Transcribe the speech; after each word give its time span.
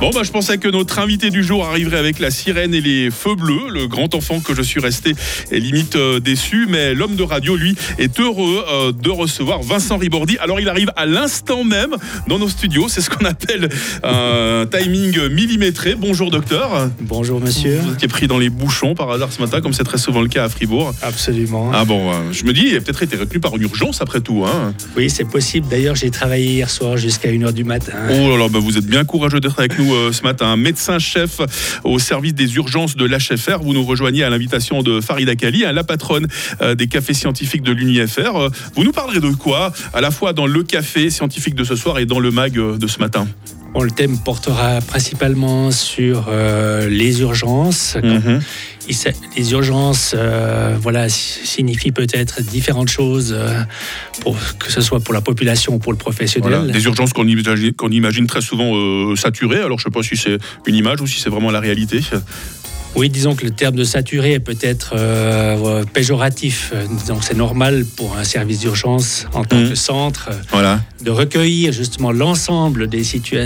Bon, 0.00 0.08
bah, 0.14 0.22
je 0.24 0.30
pensais 0.30 0.56
que 0.56 0.66
notre 0.66 0.98
invité 0.98 1.28
du 1.28 1.44
jour 1.44 1.66
arriverait 1.66 1.98
avec 1.98 2.20
la 2.20 2.30
sirène 2.30 2.72
et 2.72 2.80
les 2.80 3.10
feux 3.10 3.34
bleus. 3.34 3.68
Le 3.68 3.86
grand 3.86 4.14
enfant 4.14 4.40
que 4.40 4.54
je 4.54 4.62
suis 4.62 4.80
resté 4.80 5.14
est 5.50 5.58
limite 5.58 5.94
euh, 5.94 6.20
déçu, 6.20 6.66
mais 6.70 6.94
l'homme 6.94 7.16
de 7.16 7.22
radio, 7.22 7.54
lui, 7.54 7.76
est 7.98 8.18
heureux 8.18 8.64
euh, 8.72 8.92
de 8.92 9.10
recevoir 9.10 9.60
Vincent 9.62 9.98
Ribordi. 9.98 10.38
Alors, 10.38 10.58
il 10.58 10.70
arrive 10.70 10.90
à 10.96 11.04
l'instant 11.04 11.64
même 11.64 11.96
dans 12.28 12.38
nos 12.38 12.48
studios. 12.48 12.88
C'est 12.88 13.02
ce 13.02 13.10
qu'on 13.10 13.26
appelle 13.26 13.68
un 14.02 14.64
timing 14.72 15.28
millimétré. 15.28 15.94
Bonjour, 15.94 16.30
docteur. 16.30 16.88
Bonjour, 17.02 17.38
monsieur. 17.38 17.78
Vous 17.84 17.92
étiez 17.92 18.08
pris 18.08 18.26
dans 18.26 18.38
les 18.38 18.48
bouchons 18.48 18.94
par 18.94 19.10
hasard 19.10 19.30
ce 19.30 19.42
matin, 19.42 19.60
comme 19.60 19.74
c'est 19.74 19.84
très 19.84 19.98
souvent 19.98 20.22
le 20.22 20.28
cas 20.28 20.44
à 20.44 20.48
Fribourg. 20.48 20.94
Absolument. 21.02 21.72
Ah 21.74 21.84
bon, 21.84 22.10
euh, 22.10 22.32
je 22.32 22.44
me 22.44 22.54
dis, 22.54 22.68
il 22.68 22.76
a 22.76 22.80
peut-être 22.80 23.02
été 23.02 23.16
retenu 23.18 23.38
par 23.38 23.54
une 23.54 23.64
urgence 23.64 24.00
après 24.00 24.22
tout. 24.22 24.46
Hein. 24.46 24.72
Oui, 24.96 25.10
c'est 25.10 25.28
possible. 25.28 25.68
D'ailleurs, 25.68 25.94
j'ai 25.94 26.10
travaillé 26.10 26.52
hier 26.52 26.70
soir 26.70 26.96
jusqu'à 26.96 27.30
1h 27.30 27.52
du 27.52 27.64
matin. 27.64 27.92
Oh 28.08 28.30
là 28.30 28.38
là, 28.38 28.48
bah, 28.48 28.60
vous 28.62 28.78
êtes 28.78 28.86
bien 28.86 29.04
courageux 29.04 29.40
d'être 29.40 29.58
avec 29.58 29.78
nous 29.78 29.89
euh, 29.92 30.12
ce 30.12 30.22
matin. 30.22 30.56
Médecin-chef 30.56 31.40
au 31.84 31.98
service 31.98 32.34
des 32.34 32.56
urgences 32.56 32.96
de 32.96 33.04
l'HFR. 33.04 33.58
Vous 33.62 33.72
nous 33.72 33.84
rejoignez 33.84 34.24
à 34.24 34.30
l'invitation 34.30 34.82
de 34.82 35.00
Farida 35.00 35.34
Kali, 35.36 35.64
hein, 35.64 35.72
la 35.72 35.84
patronne 35.84 36.26
euh, 36.62 36.74
des 36.74 36.86
cafés 36.86 37.14
scientifiques 37.14 37.62
de 37.62 37.72
l'UNIFR. 37.72 38.36
Euh, 38.36 38.48
Vous 38.74 38.84
nous 38.84 38.92
parlerez 38.92 39.20
de 39.20 39.30
quoi 39.30 39.72
À 39.92 40.00
la 40.00 40.10
fois 40.10 40.32
dans 40.32 40.46
le 40.46 40.62
café 40.62 41.10
scientifique 41.10 41.54
de 41.54 41.64
ce 41.64 41.76
soir 41.76 41.98
et 41.98 42.06
dans 42.06 42.20
le 42.20 42.30
mag 42.30 42.52
de 42.52 42.86
ce 42.86 42.98
matin? 42.98 43.26
Le 43.78 43.90
thème 43.90 44.18
portera 44.18 44.80
principalement 44.80 45.70
sur 45.70 46.26
euh, 46.28 46.88
les 46.88 47.20
urgences. 47.20 47.96
Mhm. 48.02 48.40
Les 49.36 49.52
urgences, 49.52 50.14
euh, 50.16 50.76
voilà, 50.80 51.08
signifient 51.08 51.92
peut-être 51.92 52.42
différentes 52.42 52.88
choses, 52.88 53.32
euh, 53.32 53.62
pour, 54.20 54.36
que 54.58 54.70
ce 54.70 54.80
soit 54.80 55.00
pour 55.00 55.14
la 55.14 55.20
population 55.20 55.74
ou 55.74 55.78
pour 55.78 55.92
le 55.92 55.98
professionnel. 55.98 56.50
Voilà, 56.50 56.72
des 56.72 56.84
urgences 56.84 57.12
qu'on 57.12 57.26
imagine, 57.26 57.72
imagine 57.90 58.26
très 58.26 58.40
souvent 58.40 59.14
saturées. 59.16 59.60
Alors 59.60 59.78
je 59.78 59.88
ne 59.88 59.92
sais 59.92 59.94
pas 59.94 60.02
si 60.02 60.16
c'est 60.16 60.38
une 60.66 60.74
image 60.74 61.00
ou 61.00 61.06
si 61.06 61.20
c'est 61.20 61.30
vraiment 61.30 61.50
la 61.50 61.60
réalité. 61.60 62.00
Oui, 62.96 63.08
disons 63.08 63.34
que 63.36 63.44
le 63.44 63.52
terme 63.52 63.76
de 63.76 63.84
saturé 63.84 64.32
est 64.32 64.40
peut-être 64.40 64.94
euh, 64.96 65.84
péjoratif. 65.84 66.72
Euh, 66.74 66.84
Disons 66.90 67.16
que 67.16 67.24
c'est 67.24 67.36
normal 67.36 67.84
pour 67.96 68.16
un 68.16 68.24
service 68.24 68.58
d'urgence 68.60 69.26
en 69.32 69.44
tant 69.44 69.62
que 69.62 69.74
centre 69.76 70.28
euh, 70.30 70.34
Voilà. 70.50 70.80
de 71.02 71.10
recueillir 71.10 71.72
justement 71.72 72.10
l'ensemble 72.10 72.88
des, 72.88 73.02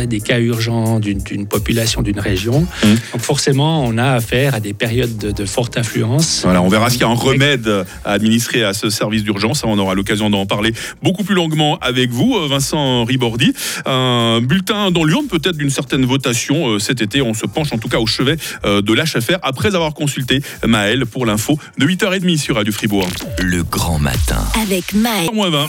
des 0.06 0.20
cas 0.20 0.38
urgents 0.40 0.98
d'une 0.98 1.46
population, 1.46 2.00
d'une 2.00 2.18
région. 2.18 2.66
Mhm. 2.84 2.96
Donc 3.12 3.20
forcément, 3.20 3.84
on 3.84 3.98
a 3.98 4.12
affaire 4.12 4.54
à 4.54 4.60
des 4.60 4.72
périodes 4.72 5.16
de, 5.18 5.30
de 5.30 5.44
forte 5.44 5.76
affluence. 5.76 6.40
Voilà, 6.42 6.62
on 6.62 6.68
verra 6.68 6.88
s'il 6.88 7.02
y 7.02 7.04
a 7.04 7.08
un 7.08 7.14
remède 7.14 7.68
à 8.04 8.12
administrer 8.12 8.64
à 8.64 8.72
ce 8.72 8.88
service 8.88 9.24
d'urgence. 9.24 9.62
On 9.64 9.78
aura 9.78 9.94
l'occasion 9.94 10.30
d'en 10.30 10.46
parler 10.46 10.72
beaucoup 11.02 11.22
plus 11.22 11.34
longuement 11.34 11.78
avec 11.80 12.10
vous, 12.10 12.34
Vincent 12.48 13.04
Ribordi. 13.04 13.52
Un 13.84 14.40
bulletin 14.40 14.90
dans 14.90 15.04
l'urne, 15.04 15.26
peut-être 15.26 15.56
d'une 15.58 15.70
certaine 15.70 16.06
votation 16.06 16.78
cet 16.78 17.02
été. 17.02 17.20
On 17.20 17.34
se 17.34 17.46
penche 17.46 17.72
en 17.72 17.78
tout 17.78 17.88
cas 17.88 17.98
au 17.98 18.06
chevet 18.06 18.36
de 18.64 18.92
l'HFR 18.92 19.33
après 19.42 19.74
avoir 19.74 19.94
consulté 19.94 20.42
Maël 20.66 21.06
pour 21.06 21.26
l'info 21.26 21.58
de 21.78 21.86
8h30 21.86 22.38
sur 22.38 22.56
Radio 22.56 22.72
Fribourg. 22.72 23.08
Le 23.38 23.62
grand 23.62 23.98
matin. 23.98 24.44
Avec 24.62 24.92
Maël. 24.94 25.30
Moins 25.32 25.50
20. 25.50 25.68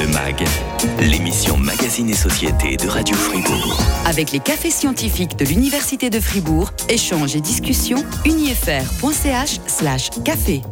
Le 0.00 0.06
MAG, 0.12 0.44
l'émission 1.00 1.56
Magazine 1.56 2.08
et 2.10 2.14
Société 2.14 2.76
de 2.76 2.88
Radio 2.88 3.14
Fribourg. 3.16 3.78
Avec 4.06 4.32
les 4.32 4.40
cafés 4.40 4.70
scientifiques 4.70 5.36
de 5.38 5.44
l'Université 5.44 6.10
de 6.10 6.20
Fribourg, 6.20 6.72
échanges 6.88 7.36
et 7.36 7.40
discussions, 7.40 8.04
unifr.ch 8.24 9.60
slash 9.66 10.10
café. 10.24 10.62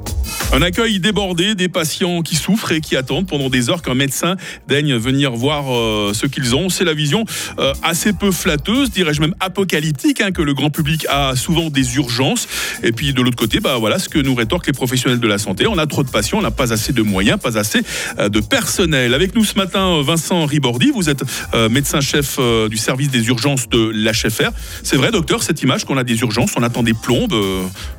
Un 0.54 0.60
accueil 0.60 1.00
débordé, 1.00 1.54
des 1.54 1.70
patients 1.70 2.20
qui 2.20 2.36
souffrent 2.36 2.72
et 2.72 2.82
qui 2.82 2.94
attendent 2.94 3.26
pendant 3.26 3.48
des 3.48 3.70
heures 3.70 3.80
qu'un 3.80 3.94
médecin 3.94 4.36
daigne 4.68 4.94
venir 4.96 5.32
voir 5.32 5.74
euh, 5.74 6.12
ce 6.12 6.26
qu'ils 6.26 6.54
ont. 6.54 6.68
C'est 6.68 6.84
la 6.84 6.92
vision 6.92 7.24
euh, 7.58 7.72
assez 7.82 8.12
peu 8.12 8.30
flatteuse, 8.30 8.90
dirais-je 8.90 9.22
même 9.22 9.34
apocalyptique, 9.40 10.20
hein, 10.20 10.30
que 10.30 10.42
le 10.42 10.52
grand 10.52 10.68
public 10.68 11.06
a 11.08 11.36
souvent 11.36 11.70
des 11.70 11.96
urgences. 11.96 12.48
Et 12.82 12.92
puis 12.92 13.14
de 13.14 13.22
l'autre 13.22 13.36
côté, 13.36 13.60
bah 13.60 13.78
voilà 13.78 13.98
ce 13.98 14.10
que 14.10 14.18
nous 14.18 14.34
rétorquent 14.34 14.66
les 14.66 14.74
professionnels 14.74 15.20
de 15.20 15.26
la 15.26 15.38
santé. 15.38 15.66
On 15.66 15.78
a 15.78 15.86
trop 15.86 16.02
de 16.02 16.10
patients, 16.10 16.36
on 16.36 16.42
n'a 16.42 16.50
pas 16.50 16.74
assez 16.74 16.92
de 16.92 17.00
moyens, 17.00 17.38
pas 17.40 17.56
assez 17.56 17.80
euh, 18.18 18.28
de 18.28 18.40
personnel. 18.40 19.14
Avec 19.14 19.34
nous 19.34 19.46
ce 19.46 19.56
matin, 19.56 20.02
Vincent 20.02 20.44
Ribordi, 20.44 20.90
vous 20.90 21.08
êtes 21.08 21.24
médecin-chef 21.70 22.38
du 22.68 22.76
service 22.76 23.08
des 23.08 23.26
urgences 23.28 23.70
de 23.70 23.90
l'HFR. 23.94 24.50
C'est 24.82 24.96
vrai, 24.96 25.10
docteur, 25.10 25.42
cette 25.42 25.62
image 25.62 25.86
qu'on 25.86 25.96
a 25.96 26.04
des 26.04 26.20
urgences, 26.20 26.52
on 26.56 26.62
attend 26.62 26.82
des 26.82 26.94
plombes, 26.94 27.34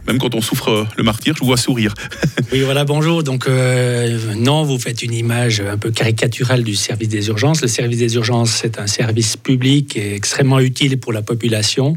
même 0.08 0.20
quand 0.20 0.36
on 0.36 0.42
souffre 0.42 0.86
le 0.96 1.04
martyr, 1.04 1.34
je 1.36 1.40
vous 1.40 1.48
vois 1.48 1.58
sourire. 1.58 1.94
Oui, 2.52 2.62
voilà, 2.62 2.84
bonjour. 2.84 3.24
Donc, 3.24 3.48
euh, 3.48 4.18
non, 4.36 4.64
vous 4.64 4.78
faites 4.78 5.02
une 5.02 5.14
image 5.14 5.62
un 5.62 5.78
peu 5.78 5.92
caricaturale 5.92 6.64
du 6.64 6.76
service 6.76 7.08
des 7.08 7.28
urgences. 7.28 7.62
Le 7.62 7.68
service 7.68 8.00
des 8.00 8.16
urgences, 8.16 8.52
c'est 8.52 8.80
un 8.80 8.88
service 8.88 9.38
public 9.38 9.96
et 9.98 10.16
extrêmement 10.16 10.60
utile 10.60 11.00
pour 11.00 11.14
la 11.14 11.22
population. 11.22 11.96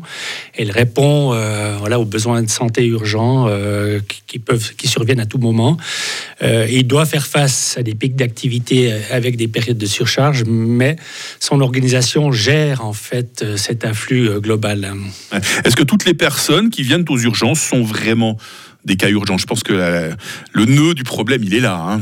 Il 0.59 0.71
répond 0.71 1.33
euh, 1.33 1.77
voilà, 1.79 1.99
aux 1.99 2.05
besoins 2.05 2.43
de 2.43 2.51
santé 2.51 2.87
urgents 2.87 3.47
euh, 3.49 4.01
qui, 4.27 4.39
peuvent, 4.39 4.75
qui 4.77 4.89
surviennent 4.89 5.21
à 5.21 5.27
tout 5.27 5.39
moment. 5.39 5.77
Il 6.43 6.87
doit 6.87 7.07
faire 7.07 7.27
face 7.27 7.77
à 7.79 7.83
des 7.83 7.95
pics 7.95 8.15
d'activité 8.15 8.93
avec 9.11 9.37
des 9.37 9.49
périodes 9.49 9.79
de 9.79 9.87
surcharge, 9.87 10.45
mais 10.47 10.97
son 11.41 11.61
organisation 11.61 12.31
gère 12.31 12.85
en 12.85 12.93
fait 12.93 13.57
cet 13.57 13.85
afflux 13.85 14.41
global. 14.41 14.93
Est-ce 15.65 15.77
que 15.77 15.83
toutes 15.83 16.05
les 16.05 16.15
personnes 16.15 16.69
qui 16.69 16.83
viennent 16.83 17.07
aux 17.09 17.19
urgences 17.19 17.61
sont 17.61 17.83
vraiment 17.83 18.37
des 18.87 18.97
cas 18.97 19.09
urgents 19.11 19.37
Je 19.37 19.47
pense 19.47 19.63
que 19.63 19.73
la- 19.75 20.17
le 20.53 20.65
nœud 20.65 20.95
du 20.95 21.03
problème, 21.03 21.43
il 21.45 21.55
est 21.55 21.61
là. 21.61 21.77
hein. 21.89 22.01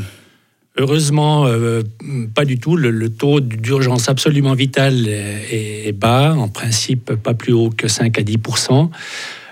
Heureusement, 0.77 1.47
euh, 1.47 1.83
pas 2.35 2.45
du 2.45 2.59
tout. 2.59 2.77
Le, 2.77 2.91
le 2.91 3.09
taux 3.09 3.41
d'urgence 3.41 4.09
absolument 4.09 4.55
vitale 4.55 5.07
est, 5.09 5.87
est 5.89 5.93
bas, 5.93 6.35
en 6.37 6.49
principe 6.49 7.15
pas 7.15 7.33
plus 7.35 7.53
haut 7.53 7.71
que 7.71 7.89
5 7.89 8.19
à 8.19 8.23
10% 8.23 8.91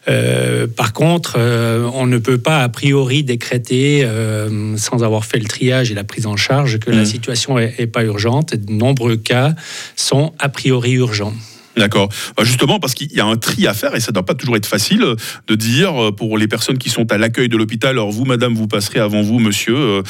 euh, 0.09 0.67
par 0.67 0.93
contre, 0.93 1.37
euh, 1.39 1.89
on 1.95 2.09
ne 2.09 2.19
peut 2.19 2.37
pas 2.39 2.65
a 2.65 2.69
priori 2.69 3.23
décréter, 3.23 4.03
euh, 4.05 4.77
sans 4.77 5.05
avoir 5.05 5.25
fait 5.25 5.39
le 5.39 5.45
triage 5.45 5.93
et 5.93 5.95
la 5.95 6.03
prise 6.03 6.27
en 6.27 6.37
charge, 6.37 6.81
que 6.81 6.91
la 6.91 7.03
Mhm. 7.03 7.05
situation 7.07 7.57
est, 7.57 7.75
est 7.79 7.87
pas 7.87 8.03
urgente. 8.03 8.57
De 8.57 8.73
nombreux 8.73 9.17
cas 9.17 9.55
sont 9.95 10.33
a 10.41 10.49
priori 10.49 10.95
urgents. 10.95 11.35
D'accord. 11.77 12.09
Bah, 12.37 12.45
Justement, 12.45 12.79
parce 12.79 12.95
qu'il 12.95 13.13
y 13.13 13.21
a 13.21 13.27
un 13.27 13.37
tri 13.37 13.67
à 13.67 13.75
faire 13.75 13.95
et 13.95 14.01
ça 14.01 14.11
ne 14.11 14.15
doit 14.15 14.25
pas 14.25 14.35
toujours 14.35 14.57
être 14.57 14.67
facile 14.67 15.03
euh, 15.03 15.17
de 15.47 15.55
dire 15.55 16.03
euh, 16.03 16.13
pour 16.13 16.37
les 16.37 16.49
personnes 16.49 16.79
qui 16.79 16.91
sont 16.91 17.11
à 17.13 17.19
l'accueil 17.19 17.49
de 17.49 17.57
l'hôpital, 17.57 17.91
alors 17.93 18.11
vous, 18.11 18.25
madame, 18.25 18.55
vous 18.55 18.69
passerez 18.69 18.99
avant 18.99 19.23
vous, 19.23 19.39
monsieur. 19.39 19.77
Euh, 19.77 20.03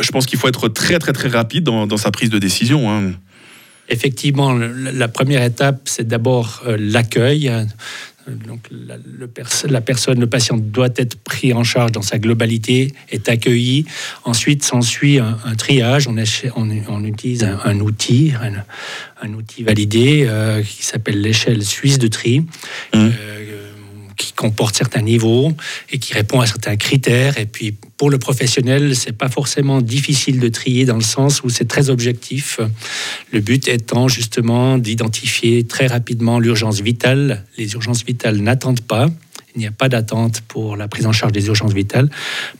je 0.00 0.10
pense 0.10 0.26
qu'il 0.26 0.38
faut 0.38 0.48
être 0.48 0.68
très, 0.68 0.98
très, 0.98 1.12
très 1.12 1.28
rapide 1.28 1.64
dans, 1.64 1.96
sa 1.96 2.10
prise 2.10 2.30
de 2.30 2.38
décision. 2.38 2.90
hein. 2.90 3.12
Effectivement, 3.88 4.54
la 4.54 5.08
première 5.08 5.42
étape, 5.42 5.80
c'est 5.84 6.06
d'abord 6.06 6.62
l'accueil. 6.78 7.50
Donc, 8.28 8.68
la, 8.70 8.96
le 8.96 9.26
pers- 9.26 9.66
la 9.68 9.80
personne, 9.80 10.20
le 10.20 10.26
patient 10.28 10.56
doit 10.56 10.88
être 10.96 11.16
pris 11.18 11.52
en 11.52 11.64
charge 11.64 11.92
dans 11.92 12.02
sa 12.02 12.18
globalité, 12.18 12.92
est 13.10 13.28
accueilli. 13.28 13.86
Ensuite, 14.24 14.62
s'ensuit 14.64 15.18
un, 15.18 15.38
un 15.44 15.54
triage. 15.54 16.06
On, 16.06 16.14
éche- 16.16 16.50
on- 16.54 16.68
on 16.88 17.04
utilise 17.04 17.42
un, 17.44 17.58
un 17.64 17.80
outil, 17.80 18.32
un, 18.40 18.62
un 19.26 19.34
outil 19.34 19.62
validé 19.64 20.26
euh, 20.28 20.62
qui 20.62 20.82
s'appelle 20.84 21.20
l'échelle 21.20 21.64
suisse 21.64 21.98
de 21.98 22.08
tri. 22.08 22.40
Mhm. 22.40 22.46
euh, 22.94 23.49
qui 24.20 24.32
comporte 24.32 24.76
certains 24.76 25.00
niveaux 25.00 25.52
et 25.90 25.98
qui 25.98 26.12
répond 26.12 26.40
à 26.40 26.46
certains 26.46 26.76
critères. 26.76 27.38
Et 27.38 27.46
puis, 27.46 27.74
pour 27.96 28.10
le 28.10 28.18
professionnel, 28.18 28.94
c'est 28.94 29.16
pas 29.16 29.30
forcément 29.30 29.80
difficile 29.80 30.40
de 30.40 30.48
trier 30.48 30.84
dans 30.84 30.96
le 30.96 31.02
sens 31.02 31.42
où 31.42 31.48
c'est 31.48 31.64
très 31.64 31.88
objectif. 31.88 32.60
Le 33.32 33.40
but 33.40 33.66
étant 33.66 34.08
justement 34.08 34.76
d'identifier 34.76 35.64
très 35.64 35.86
rapidement 35.86 36.38
l'urgence 36.38 36.82
vitale. 36.82 37.46
Les 37.56 37.72
urgences 37.72 38.04
vitales 38.04 38.36
n'attendent 38.36 38.82
pas. 38.82 39.08
Il 39.56 39.60
n'y 39.60 39.66
a 39.66 39.70
pas 39.72 39.88
d'attente 39.88 40.42
pour 40.48 40.76
la 40.76 40.86
prise 40.88 41.06
en 41.06 41.12
charge 41.12 41.32
des 41.32 41.46
urgences 41.46 41.72
vitales. 41.72 42.08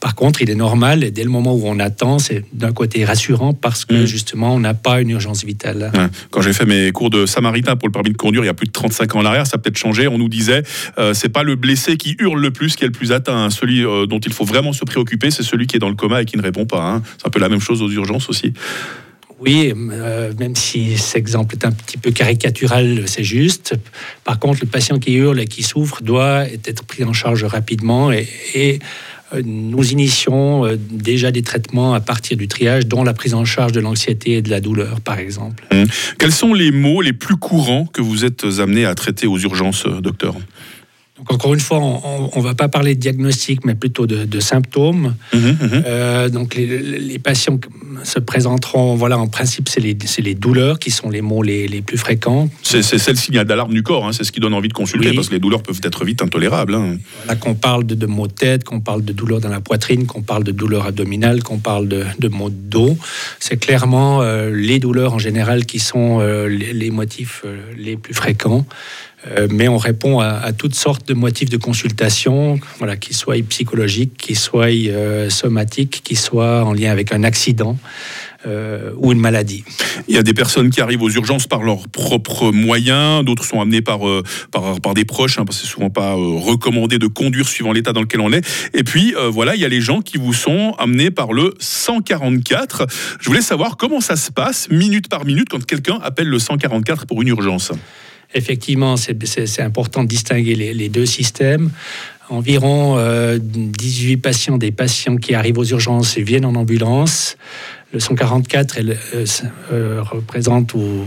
Par 0.01 0.15
contre, 0.15 0.43
il 0.43 0.51
est 0.51 0.55
normal, 0.55 1.05
et 1.05 1.11
dès 1.11 1.23
le 1.25 1.31
moment 1.31 1.55
où 1.55 1.63
on 1.67 1.79
attend, 1.79 2.19
c'est 2.19 2.45
d'un 2.53 2.73
côté 2.73 3.05
rassurant 3.05 3.53
parce 3.55 3.85
que 3.85 4.03
Mm. 4.03 4.07
justement, 4.07 4.55
on 4.55 4.61
n'a 4.61 4.75
pas 4.75 5.01
une 5.01 5.11
urgence 5.11 5.45
vitale. 5.45 5.91
Ouais. 5.95 6.07
Quand 6.31 6.43
j'ai 6.43 6.53
fait 6.53 6.65
mes 6.67 6.91
cours 6.93 7.11
de 7.11 7.27
samaritain 7.27 7.77
pour 7.77 7.89
le 7.89 7.93
permis 7.93 8.11
de 8.11 8.17
conduire 8.17 8.43
il 8.43 8.47
y 8.47 8.51
a 8.51 8.55
plus 8.55 8.67
de 8.67 8.73
35 8.73 9.15
ans 9.15 9.21
en 9.21 9.25
arrière, 9.25 9.47
ça 9.47 9.57
a 9.57 9.59
peut-être 9.59 9.79
changé. 9.79 10.09
On 10.09 10.19
nous 10.19 10.29
disait, 10.29 10.63
euh, 10.99 11.15
c'est 11.15 11.29
pas 11.29 11.43
le 11.43 11.55
blessé 11.57 11.97
qui 11.97 12.17
hurle 12.19 12.41
le 12.41 12.51
plus 12.51 12.77
qui 12.77 12.85
est 12.85 12.89
le 12.89 12.93
plus 12.93 13.13
atteint. 13.13 13.51
Celui 13.51 13.85
euh, 13.85 14.07
dont 14.07 14.19
il 14.21 14.33
faut 14.33 14.45
vraiment 14.45 14.73
se 14.73 14.85
préoccuper, 14.85 15.31
c'est 15.31 15.43
celui 15.43 15.67
qui 15.67 15.77
est 15.77 15.81
dans 15.81 15.89
le 15.89 15.95
coma 15.95 16.23
et 16.23 16.25
qui 16.25 16.37
ne 16.37 16.43
répond 16.43 16.67
pas. 16.67 16.83
hein. 16.83 17.03
C'est 17.19 17.27
un 17.27 17.31
peu 17.31 17.41
la 17.41 17.49
même 17.49 17.61
chose 17.61 17.83
aux 17.83 17.91
urgences 17.91 18.29
aussi. 18.29 18.53
Oui, 19.41 19.73
euh, 19.75 20.33
même 20.39 20.55
si 20.55 20.99
cet 20.99 21.17
exemple 21.17 21.55
est 21.55 21.65
un 21.65 21.73
petit 21.73 21.97
peu 21.97 22.11
caricatural, 22.11 23.05
c'est 23.07 23.25
juste. 23.25 23.75
Par 24.23 24.39
contre, 24.39 24.61
le 24.61 24.67
patient 24.67 24.99
qui 24.99 25.15
hurle 25.15 25.41
et 25.41 25.47
qui 25.47 25.63
souffre 25.63 26.03
doit 26.03 26.45
être 26.45 26.85
pris 26.85 27.05
en 27.05 27.15
charge 27.15 27.45
rapidement 27.45 28.13
et, 28.13 28.29
et, 28.55 28.81
euh, 29.33 29.41
nous 29.45 29.93
initions 29.93 30.67
euh, 30.67 30.77
déjà 30.77 31.31
des 31.31 31.43
traitements 31.43 31.95
à 31.95 32.01
partir 32.01 32.37
du 32.37 32.49
triage, 32.49 32.87
dont 32.87 33.03
la 33.03 33.15
prise 33.15 33.33
en 33.33 33.47
charge 33.47 33.73
de 33.73 33.81
l'anxiété 33.81 34.33
et 34.33 34.43
de 34.43 34.51
la 34.51 34.61
douleur, 34.61 35.01
par 35.01 35.19
exemple. 35.19 35.65
Quels 36.19 36.33
sont 36.33 36.53
les 36.53 36.71
mots 36.71 37.01
les 37.01 37.15
plus 37.15 37.37
courants 37.37 37.87
que 37.87 38.03
vous 38.03 38.27
êtes 38.27 38.45
amenés 38.59 38.85
à 38.85 38.95
traiter 38.95 39.27
aux 39.27 39.39
urgences, 39.39 39.87
docteur? 40.03 40.35
Donc 41.21 41.35
encore 41.35 41.53
une 41.53 41.61
fois, 41.61 41.79
on 41.81 42.31
ne 42.35 42.43
va 42.43 42.55
pas 42.55 42.69
parler 42.69 42.95
de 42.95 43.01
diagnostic, 43.01 43.67
mais 43.67 43.75
plutôt 43.75 44.07
de, 44.07 44.41
symptômes. 44.41 45.15
Mhm. 45.35 45.57
Euh, 45.87 46.29
donc 46.31 46.55
les, 46.55 47.19
patients 47.19 47.61
se 48.05 48.19
présenteront, 48.19 48.95
voilà, 48.95 49.19
en 49.19 49.27
principe, 49.27 49.69
c'est 49.69 49.81
les, 49.81 49.97
les, 50.19 50.35
douleurs 50.35 50.79
qui 50.79 50.91
sont 50.91 51.11
les 51.11 51.21
mots 51.21 51.43
les, 51.43 51.69
les 51.69 51.83
plus 51.83 51.99
fréquents. 51.99 52.49
C'est 52.63 53.09
le 53.09 53.15
signal 53.15 53.47
d'alarme 53.47 53.73
du 53.73 53.83
corps, 53.83 54.07
hein, 54.07 54.13
c'est 54.13 54.25
ce 54.25 54.33
qui 54.33 54.41
donne 54.41 54.55
envie 54.55 54.69
de 54.69 54.73
consulter, 54.73 55.13
parce 55.13 55.29
que 55.29 55.35
les 55.35 55.41
douleurs 55.41 55.63
peuvent 55.63 55.81
être 55.83 56.05
vite 56.05 56.23
intolérables. 56.23 56.75
Hein. 56.75 56.99
Voilà, 57.25 57.39
qu'on 57.39 57.55
parle 57.55 57.85
de, 57.85 57.95
de 57.95 58.07
maux 58.07 58.27
de 58.27 58.33
tête, 58.33 58.65
qu'on 58.65 58.81
parle 58.81 59.05
de 59.05 59.13
douleurs 59.13 59.41
dans 59.41 59.49
la 59.49 59.61
poitrine, 59.61 60.07
qu'on 60.07 60.23
parle 60.23 60.45
de 60.45 60.53
douleurs 60.53 60.87
abdominales, 60.87 61.43
qu'on 61.43 61.59
parle 61.59 61.89
de, 61.89 62.05
de 62.19 62.29
maux 62.29 62.51
de 62.51 62.55
dos, 62.55 62.97
c'est 63.39 63.57
clairement 63.57 64.23
euh, 64.23 64.51
les 64.51 64.79
douleurs 64.79 65.15
en 65.15 65.19
général 65.19 65.67
qui 65.67 65.79
sont 65.79 66.21
euh, 66.21 66.49
les, 66.49 66.91
motifs 66.91 67.45
les 67.77 67.97
plus 67.97 68.15
fréquents. 68.15 68.67
Euh, 69.27 69.49
mais 69.51 69.69
on 69.69 69.77
répond 69.77 70.21
à, 70.21 70.53
toutes 70.53 70.75
sortes 70.75 71.07
de 71.09 71.15
motifs 71.15 71.51
de 71.51 71.59
consultation, 71.59 72.59
voilà, 72.79 72.97
qu'ils 72.97 73.17
soient 73.17 73.37
psychologiques, 73.49 74.17
qu'ils 74.17 74.39
soient 74.39 74.69
euh, 74.69 75.29
somatiques, 75.29 76.03
qu'ils 76.03 76.19
soient 76.19 76.65
en 76.65 76.73
lien 76.73 76.91
avec 76.91 77.13
un 77.13 77.23
accident. 77.23 77.77
Euh, 78.47 78.93
ou 78.97 79.13
une 79.13 79.21
maladie. 79.21 79.65
Il 80.09 80.15
y 80.15 80.19
a 80.19 80.23
des 80.23 80.33
personnes 80.33 80.71
qui 80.71 80.81
arrivent 80.81 81.03
aux 81.03 81.11
urgences 81.11 81.47
par 81.47 81.63
leurs 81.63 81.89
propres 81.89 82.53
moyens, 82.53 83.23
d'autres 83.23 83.45
sont 83.45 83.61
amenées 83.61 83.83
par, 83.83 84.01
par, 84.51 84.81
par, 84.81 84.95
des 84.95 85.05
proches, 85.05 85.39
hein, 85.39 85.45
parce 85.45 85.61
que 85.61 85.67
c'est 85.67 85.73
souvent 85.73 85.91
pas 85.91 86.15
recommandé 86.15 86.99
de 86.99 87.07
conduire 87.07 87.47
suivant 87.47 87.73
l'état 87.73 87.93
dans 87.93 88.01
lequel 88.01 88.21
on 88.21 88.33
est. 88.33 88.43
Et 88.73 88.83
puis 88.83 89.15
voilà, 89.31 89.57
il 89.57 89.61
y 89.61 89.67
a 89.67 89.69
les 89.69 89.83
gens 89.83 90.01
qui 90.01 90.17
vous 90.17 90.33
sont 90.33 90.75
amenés 90.79 91.11
par 91.11 91.35
le 91.35 91.53
144. 91.59 92.87
Je 93.21 93.27
voulais 93.27 93.43
savoir 93.43 93.77
comment 93.77 94.01
ça 94.01 94.17
se 94.17 94.31
passe 94.31 94.71
minute 94.71 95.09
par 95.09 95.27
minute 95.27 95.49
quand 95.51 95.65
quelqu'un 95.67 95.99
appelle 96.03 96.29
le 96.29 96.39
144 96.39 97.07
pour 97.07 97.21
une 97.21 97.29
urgence 97.29 97.73
effectivement, 98.35 98.97
c'est 98.97 99.63
important 99.63 100.03
de 100.05 100.09
distinguer 100.09 100.55
les, 100.55 100.89
deux 100.89 101.07
systèmes. 101.07 101.71
Environ 102.29 102.97
18 103.37 104.15
euh, 104.15 104.17
patients, 104.19 104.57
des 104.57 104.71
patients 104.71 105.17
qui 105.17 105.35
arrivent 105.35 105.59
aux 105.59 105.65
urgences 105.65 106.17
et 106.17 106.23
viennent 106.23 106.45
en 106.45 106.55
ambulance. 106.55 107.37
Le 107.93 108.01
144 108.01 108.79
elle, 108.79 108.97
euh, 109.15 109.27
euh, 109.73 110.03
représente 110.03 110.75
ou 110.75 111.05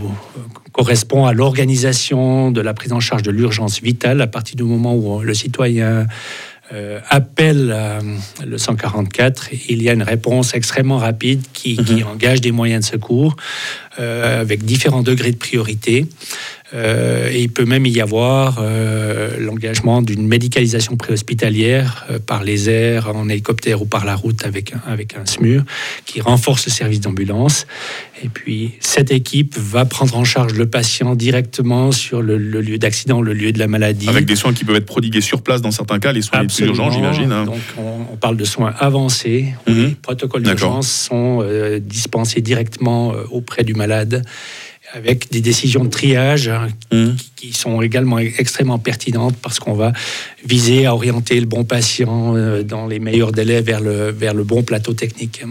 correspond 0.72 1.24
à 1.26 1.32
l'organisation 1.32 2.50
de 2.50 2.60
la 2.60 2.74
prise 2.74 2.92
en 2.92 3.00
charge 3.00 3.22
de 3.22 3.30
l'urgence 3.30 3.80
vitale 3.80 4.20
à 4.20 4.26
partir 4.26 4.56
du 4.56 4.64
moment 4.64 4.94
où 4.94 5.20
le 5.20 5.34
citoyen 5.34 6.06
appelle 7.08 7.72
le 8.44 8.58
144, 8.58 9.50
il 9.68 9.82
y 9.82 9.88
a 9.88 9.92
une 9.92 10.02
réponse 10.02 10.54
extrêmement 10.54 10.96
rapide 10.96 11.42
qui, 11.52 11.76
qui 11.76 12.02
mhm. 12.02 12.08
engage 12.08 12.40
des 12.40 12.50
moyens 12.50 12.84
de 12.84 12.90
secours 12.90 13.36
avec 13.96 14.64
différents 14.64 15.02
degrés 15.02 15.32
de 15.32 15.36
priorité. 15.36 16.06
Euh, 16.74 17.30
et 17.30 17.42
il 17.42 17.50
peut 17.50 17.64
même 17.64 17.86
y 17.86 18.00
avoir 18.00 18.58
euh, 18.60 19.38
l'engagement 19.38 20.02
d'une 20.02 20.26
médicalisation 20.26 20.96
préhospitalière 20.96 22.06
euh, 22.10 22.18
par 22.18 22.42
les 22.42 22.68
airs, 22.68 23.14
en 23.14 23.28
hélicoptère 23.28 23.82
ou 23.82 23.84
par 23.84 24.04
la 24.04 24.16
route 24.16 24.44
avec 24.44 24.72
un, 24.72 24.80
avec 24.86 25.14
un 25.14 25.24
SMUR 25.24 25.62
qui 26.04 26.20
renforce 26.20 26.66
le 26.66 26.72
service 26.72 27.00
d'ambulance. 27.00 27.66
Et 28.24 28.28
puis 28.28 28.72
cette 28.80 29.12
équipe 29.12 29.56
va 29.56 29.84
prendre 29.84 30.16
en 30.16 30.24
charge 30.24 30.54
le 30.54 30.66
patient 30.66 31.14
directement 31.14 31.92
sur 31.92 32.22
le, 32.22 32.38
lieu 32.38 32.78
d'accident, 32.78 33.20
le 33.20 33.34
lieu 33.34 33.52
de 33.52 33.58
la 33.58 33.68
maladie. 33.68 34.08
Avec 34.08 34.24
des 34.24 34.36
soins 34.36 34.52
qui 34.52 34.64
peuvent 34.64 34.76
être 34.76 34.86
prodigués 34.86 35.20
sur 35.20 35.42
place 35.42 35.62
dans 35.62 35.70
certains 35.70 36.00
cas, 36.00 36.12
les 36.12 36.22
soins 36.22 36.40
les 36.40 36.46
plus 36.48 36.60
urgents, 36.60 36.90
j'imagine. 36.90 37.30
Hein. 37.30 37.44
Donc 37.44 37.60
on, 37.76 38.16
parle 38.16 38.36
de 38.36 38.44
soins 38.44 38.72
avancés. 38.78 39.52
Mhm. 39.68 39.84
Les 39.84 39.94
protocoles 39.96 40.42
d'urgence 40.42 40.90
sont 40.90 41.44
dispensés 41.80 42.40
directement 42.40 43.12
auprès 43.30 43.64
du 43.64 43.74
avec 44.92 45.30
des 45.30 45.40
décisions 45.40 45.84
de 45.84 45.90
triage 45.90 46.48
hein, 46.48 46.68
mmh. 46.92 47.10
Qui, 47.52 47.52
sont 47.52 47.82
également 47.82 48.18
extrêmement 48.18 48.78
pertinentes 48.78 49.36
parce 49.42 49.58
qu'on 49.58 49.74
va 49.74 49.92
viser 50.44 50.86
à 50.86 50.94
orienter 50.94 51.40
le 51.40 51.46
bon 51.46 51.64
patient 51.64 52.36
euh, 52.36 52.62
dans 52.62 52.86
les 52.86 52.98
meilleurs 52.98 53.32
délais 53.32 53.62
vers 53.62 53.80
le, 53.80 54.10
vers 54.10 54.34
le 54.34 54.44
bon 54.44 54.62
plateau 54.62 54.92
technique. 54.92 55.42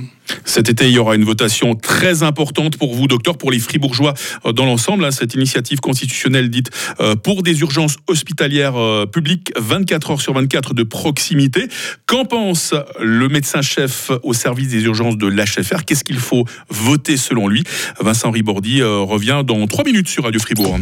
Cet 0.45 0.69
été, 0.69 0.87
il 0.87 0.93
y 0.93 0.99
aura 0.99 1.15
une 1.15 1.25
votation 1.25 1.75
très 1.75 2.23
importante 2.23 2.77
pour 2.77 2.93
vous, 2.93 3.07
docteur, 3.07 3.37
pour 3.37 3.51
les 3.51 3.59
Fribourgeois 3.59 4.13
euh, 4.45 4.53
dans 4.53 4.65
l'ensemble. 4.65 5.03
Hein, 5.05 5.11
cette 5.11 5.33
initiative 5.33 5.79
constitutionnelle 5.79 6.49
dite 6.49 6.69
euh, 6.99 7.15
pour 7.15 7.43
des 7.43 7.59
urgences 7.61 7.97
hospitalières 8.07 8.75
publiques 9.11 9.51
24 9.57 10.11
heures 10.11 10.21
sur 10.21 10.33
24 10.33 10.73
de 10.73 10.83
proximité. 10.83 11.67
Qu'en 12.05 12.25
pense 12.25 12.73
le 12.99 13.27
médecin-chef 13.27 14.11
au 14.23 14.33
service 14.33 14.69
des 14.69 14.83
urgences 14.83 15.17
de 15.17 15.27
l'HFR 15.27 15.85
Qu'est-ce 15.85 16.03
qu'il 16.03 16.19
faut 16.19 16.45
voter 16.69 17.17
selon 17.17 17.47
lui? 17.47 17.63
Vincent 17.99 18.31
Ribordi 18.31 18.81
revient 18.81 19.43
dans 19.45 19.65
3 19.67 19.83
minutes 19.83 20.07
sur 20.07 20.23
Radio 20.23 20.39
Fribourg. 20.39 20.79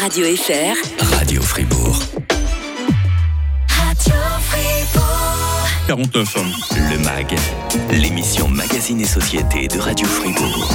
Radio 0.00 0.24
FR. 0.36 0.53
Radio 0.54 1.42
Fribourg. 1.42 1.98
Radio 3.66 4.14
Fribourg. 4.40 5.68
49. 5.88 6.54
Le 6.90 6.98
MAG, 6.98 7.34
l'émission 7.90 8.48
Magazine 8.48 9.00
et 9.00 9.06
Société 9.06 9.68
de 9.68 9.78
Radio 9.78 10.06
Fribourg. 10.06 10.72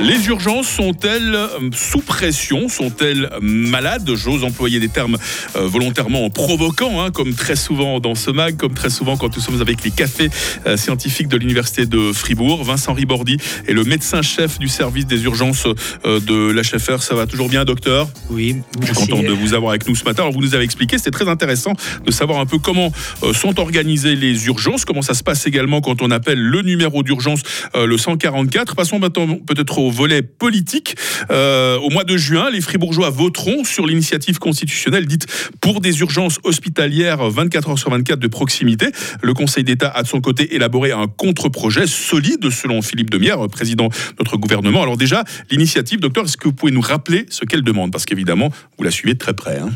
Les 0.00 0.26
urgences 0.26 0.68
sont-elles 0.68 1.34
euh, 1.34 1.48
sous 1.72 2.00
pression? 2.00 2.68
Sont-elles 2.68 3.30
malades? 3.40 4.10
J'ose 4.14 4.42
employer 4.42 4.80
des 4.80 4.88
termes 4.88 5.16
euh, 5.54 5.66
volontairement 5.68 6.28
provoquants, 6.28 7.00
hein, 7.00 7.10
comme 7.10 7.34
très 7.34 7.56
souvent 7.56 8.00
dans 8.00 8.14
ce 8.14 8.30
mag, 8.30 8.56
comme 8.56 8.74
très 8.74 8.90
souvent 8.90 9.16
quand 9.16 9.34
nous 9.36 9.42
sommes 9.42 9.60
avec 9.60 9.84
les 9.84 9.90
cafés 9.90 10.28
euh, 10.66 10.76
scientifiques 10.76 11.28
de 11.28 11.36
l'Université 11.36 11.86
de 11.86 12.12
Fribourg. 12.12 12.64
Vincent 12.64 12.94
Ribordi 12.94 13.36
est 13.68 13.72
le 13.72 13.84
médecin-chef 13.84 14.58
du 14.58 14.68
service 14.68 15.06
des 15.06 15.22
urgences 15.24 15.66
de 16.04 16.50
l'HFR. 16.50 17.02
Ça 17.02 17.14
va 17.14 17.26
toujours 17.26 17.48
bien, 17.48 17.64
docteur? 17.64 18.08
Oui. 18.30 18.56
Je 18.80 18.86
suis 18.86 18.94
content 18.94 19.22
de 19.22 19.32
vous 19.32 19.54
avoir 19.54 19.70
avec 19.70 19.86
nous 19.88 19.94
ce 19.94 20.04
matin. 20.04 20.22
Alors, 20.22 20.32
vous 20.32 20.40
nous 20.40 20.54
avez 20.54 20.64
expliqué, 20.64 20.98
c'était 20.98 21.10
très 21.10 21.28
intéressant 21.28 21.72
de 22.04 22.10
savoir 22.10 22.40
un 22.40 22.46
peu 22.46 22.58
comment 22.58 22.92
sont 23.32 23.60
organisées 23.60 24.16
les 24.16 24.46
urgences, 24.46 24.84
comment 24.84 25.02
ça 25.02 25.14
se 25.14 25.22
passe 25.22 25.46
également 25.46 25.80
quand 25.80 26.02
on 26.02 26.10
appelle 26.10 26.41
le 26.42 26.62
numéro 26.62 27.02
d'urgence 27.02 27.42
le 27.74 27.96
144. 27.96 28.74
Passons 28.74 28.98
maintenant 28.98 29.38
peut-être 29.38 29.78
au 29.78 29.90
volet 29.90 30.22
politique. 30.22 30.96
Euh, 31.30 31.78
au 31.78 31.90
mois 31.90 32.04
de 32.04 32.16
juin, 32.16 32.50
les 32.50 32.60
Fribourgeois 32.60 33.10
voteront 33.10 33.64
sur 33.64 33.86
l'initiative 33.86 34.38
constitutionnelle 34.38 35.06
dite 35.06 35.26
pour 35.60 35.80
des 35.80 36.00
urgences 36.00 36.38
hospitalières 36.44 37.30
24 37.30 37.70
heures 37.70 37.78
sur 37.78 37.90
24 37.90 38.18
de 38.18 38.28
proximité. 38.28 38.86
Le 39.22 39.34
Conseil 39.34 39.64
d'État 39.64 39.88
a 39.88 40.02
de 40.02 40.08
son 40.08 40.20
côté 40.20 40.54
élaboré 40.54 40.92
un 40.92 41.06
contre-projet 41.06 41.86
solide, 41.86 42.50
selon 42.50 42.82
Philippe 42.82 43.10
Demierre, 43.10 43.46
président 43.48 43.88
de 43.88 43.94
notre 44.18 44.36
gouvernement. 44.36 44.82
Alors 44.82 44.96
déjà, 44.96 45.24
l'initiative, 45.50 46.00
docteur, 46.00 46.24
est-ce 46.24 46.36
que 46.36 46.48
vous 46.48 46.54
pouvez 46.54 46.72
nous 46.72 46.80
rappeler 46.80 47.26
ce 47.30 47.44
qu'elle 47.44 47.62
demande? 47.62 47.92
Parce 47.92 48.04
qu'évidemment, 48.04 48.50
vous 48.78 48.84
la 48.84 48.90
suivez 48.90 49.14
de 49.14 49.18
très 49.18 49.34
près. 49.34 49.58
Hein. 49.58 49.70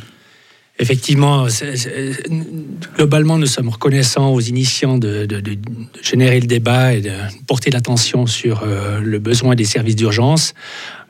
Effectivement, 0.78 1.46
globalement, 2.96 3.38
nous 3.38 3.46
sommes 3.46 3.70
reconnaissants 3.70 4.32
aux 4.34 4.40
initiants 4.40 4.98
de, 4.98 5.26
générer 6.02 6.38
le 6.38 6.46
débat 6.46 6.92
et 6.92 7.00
de 7.00 7.12
porter 7.46 7.70
l'attention 7.70 8.26
sur 8.26 8.62
euh, 8.62 9.00
le 9.00 9.18
besoin 9.18 9.54
des 9.54 9.64
services 9.64 9.96
d'urgence. 9.96 10.52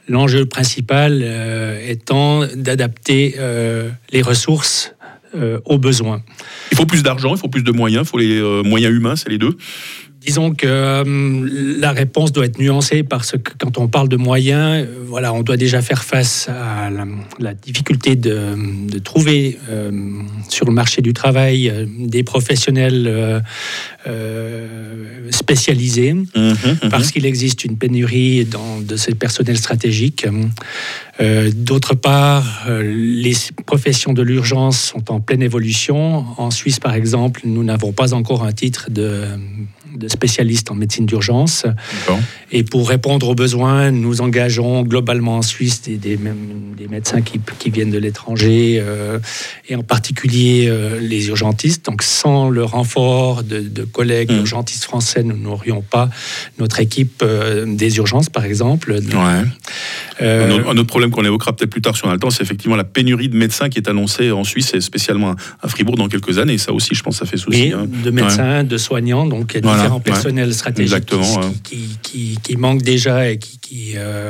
L'enjeu 0.09 0.47
principal 0.47 1.21
euh, 1.21 1.85
étant 1.85 2.47
d'adapter 2.55 3.35
euh, 3.39 3.91
les 4.13 4.23
ressources 4.23 4.93
aux 5.67 5.77
besoins. 5.77 6.23
Il 6.73 6.79
faut 6.79 6.87
plus 6.87 7.03
d'argent, 7.03 7.35
il 7.35 7.39
faut 7.39 7.49
plus 7.49 7.63
de 7.63 7.71
moyens, 7.71 8.07
il 8.07 8.09
faut 8.09 8.17
les 8.17 8.63
moyens 8.65 8.95
humains, 8.95 9.17
c'est 9.17 9.29
les 9.29 9.37
deux 9.37 9.59
Disons 10.21 10.55
que 10.55 10.67
euh, 10.67 11.77
la 11.79 11.93
réponse 11.93 12.33
doit 12.33 12.47
être 12.47 12.59
nuancée 12.59 13.03
parce 13.03 13.33
que 13.33 13.53
quand 13.59 13.79
on 13.79 13.87
parle 13.87 14.09
de 14.09 14.17
moyens, 14.17 14.87
euh, 14.87 15.05
voilà, 15.07 15.33
on 15.33 15.43
doit 15.43 15.57
déjà 15.57 15.83
faire 15.83 16.05
face 16.05 16.49
à 16.49 16.91
la, 17.39 17.55
difficulté 17.55 18.17
de, 18.17 18.99
trouver 18.99 19.59
euh, 19.69 19.93
sur 20.49 20.67
le 20.67 20.73
marché 20.73 21.03
du 21.03 21.13
travail 21.13 21.73
des 21.99 22.23
professionnels 22.23 23.43
spécialisés, 25.31 26.15
mmh, 26.15 26.27
mmh. 26.35 26.89
parce 26.91 27.11
qu'il 27.11 27.27
existe 27.27 27.65
une 27.65 27.77
pénurie 27.77 28.45
dans, 28.47 28.81
de 28.81 28.97
ces 28.97 29.15
personnels 29.15 29.59
stratégiques. 29.59 30.27
D'autre 31.55 31.95
part, 31.95 32.67
les 32.69 33.35
professions 33.65 34.13
de 34.13 34.23
l'urgence 34.23 34.81
sont 34.81 35.11
en 35.11 35.21
pleine 35.21 35.43
évolution. 35.43 36.25
En 36.39 36.51
Suisse, 36.51 36.81
par 36.81 36.95
exemple, 36.95 37.43
nous 37.45 37.65
n'avons 37.65 37.93
pas 37.93 38.15
encore 38.15 38.45
un 38.45 38.53
titre 38.53 38.91
de 38.91 39.27
de 39.95 40.09
spécialistes 40.09 40.71
en 40.71 40.75
médecine 40.75 41.07
d'urgence. 41.07 41.67
Et 42.53 42.63
pour 42.63 42.89
répondre 42.89 43.29
aux 43.29 43.35
besoins, 43.35 43.91
nous 43.91 44.21
engageons 44.21 44.83
globalement 44.83 45.39
en 45.39 45.43
Suisse 45.43 45.83
des, 45.83 45.97
des, 45.97 46.17
des 46.17 46.89
médecins 46.89 47.23
qui, 47.23 47.41
qui, 47.59 47.71
viennent 47.71 47.91
de 47.91 47.99
l'étranger, 47.99 48.79
euh, 48.81 49.19
et 49.69 49.75
en 49.75 49.83
particulier 49.83 50.67
euh, 50.69 51.01
les 51.01 51.29
urgentistes. 51.29 51.87
Donc 51.87 52.03
sans 52.03 52.49
le 52.49 52.65
renfort 52.65 53.43
de, 53.43 53.61
de 53.61 53.83
collègues 53.85 54.31
mmh. 54.31 54.39
urgentistes 54.39 54.85
français, 54.85 55.23
nous 55.23 55.37
n'aurions 55.37 55.83
pas 55.83 56.09
notre 56.59 56.81
équipe 56.81 57.23
euh, 57.23 57.65
des 57.67 57.97
urgences, 57.97 58.29
par 58.29 58.45
exemple. 58.45 59.01
Un, 60.21 60.79
autre, 60.79 60.85
problème 60.85 61.11
qu'on 61.11 61.25
évoquera 61.25 61.55
peut-être 61.55 61.71
plus 61.71 61.83
tard 61.83 61.97
sur 61.97 62.09
un 62.09 62.17
temps, 62.17 62.31
c'est 62.31 62.43
effectivement 62.43 62.77
la 62.77 62.85
pénurie 62.85 63.29
de 63.29 63.37
médecins 63.37 63.69
qui 63.69 63.79
est 63.79 63.89
annoncée 63.89 64.31
en 64.31 64.45
Suisse 64.45 64.73
et 64.75 64.81
spécialement 64.81 65.35
à 65.63 65.69
Fribourg 65.69 65.97
dans 65.97 66.09
quelques 66.09 66.39
années. 66.39 66.59
Ça 66.59 66.73
aussi, 66.73 66.95
je 66.95 67.03
pense, 67.03 67.17
ça 67.17 67.27
fait 67.27 67.37
souci. 67.37 67.73
Hein. 67.73 67.87
De 67.87 68.11
médecins, 68.11 68.65
de 68.65 68.79
soignants, 68.79 69.27
donc 69.27 69.53
il 69.55 69.65
y 69.65 69.69
a 69.69 69.76
différents 69.77 70.01
personnels 70.01 70.55
stratégiques 70.55 71.05
qui, 71.63 71.99
qui, 72.03 72.39
qui, 72.43 72.57
manquent 72.57 72.83
déjà 72.83 73.31
et 73.31 73.39
qui, 73.39 73.59